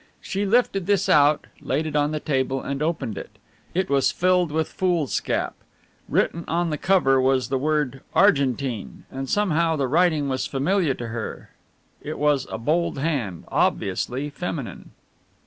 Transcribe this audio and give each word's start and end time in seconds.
She 0.19 0.47
lifted 0.47 0.87
this 0.87 1.07
out, 1.07 1.45
laid 1.61 1.85
it 1.85 1.95
on 1.95 2.09
the 2.09 2.19
table 2.19 2.59
and 2.59 2.81
opened 2.81 3.19
it. 3.19 3.37
It 3.75 3.87
was 3.87 4.11
filled 4.11 4.51
with 4.51 4.67
foolscap. 4.67 5.53
Written 6.09 6.43
on 6.47 6.71
the 6.71 6.77
cover 6.79 7.21
was 7.21 7.49
the 7.49 7.59
word 7.59 8.01
"Argentine" 8.15 9.03
and 9.11 9.29
somehow 9.29 9.75
the 9.75 9.87
writing 9.87 10.27
was 10.27 10.47
familiar 10.47 10.95
to 10.95 11.09
her. 11.09 11.51
It 12.01 12.17
was 12.17 12.47
a 12.49 12.57
bold 12.57 12.97
hand, 12.97 13.43
obviously 13.49 14.31
feminine. 14.31 14.89